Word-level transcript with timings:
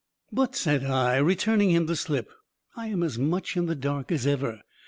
]"But," 0.31 0.55
said 0.55 0.83
I, 0.83 1.17
returning 1.17 1.69
him 1.69 1.85
the 1.85 1.95
slip, 1.95 2.31
"I 2.75 2.87
am 2.87 3.03
as 3.03 3.19
much 3.19 3.55
in 3.55 3.67
the 3.67 3.75
dark 3.75 4.11
as 4.11 4.25
ever. 4.25 4.61